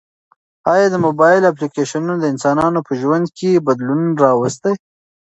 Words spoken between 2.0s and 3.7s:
د انسانانو په ژوند کې